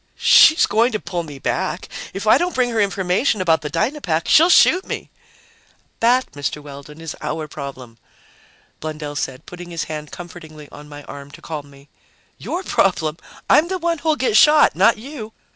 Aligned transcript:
"She's 0.15 0.65
going 0.65 0.91
to 0.93 0.99
pull 0.99 1.21
me 1.21 1.37
back! 1.37 1.87
If 2.11 2.25
I 2.25 2.39
don't 2.39 2.55
bring 2.55 2.71
her 2.71 2.77
the 2.77 2.83
information 2.83 3.39
about 3.39 3.61
the 3.61 3.69
Dynapack, 3.69 4.27
she'll 4.27 4.49
shoot 4.49 4.83
me!" 4.83 5.11
"That, 5.99 6.31
Mr. 6.31 6.59
Weldon, 6.59 6.99
is 6.99 7.15
our 7.21 7.47
problem," 7.47 7.99
Blundell 8.79 9.15
said, 9.15 9.45
putting 9.45 9.69
his 9.69 9.83
hand 9.83 10.11
comfortingly 10.11 10.67
on 10.71 10.89
my 10.89 11.03
arm 11.03 11.29
to 11.29 11.41
calm 11.43 11.69
me. 11.69 11.87
"Your 12.39 12.63
problem? 12.63 13.17
I'm 13.47 13.67
the 13.67 13.77
one 13.77 13.99
who'll 13.99 14.15
get 14.15 14.35
shot, 14.35 14.75
not 14.75 14.97
you!" 14.97 15.33